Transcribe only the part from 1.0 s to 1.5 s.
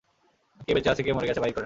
কে মরে গেছে,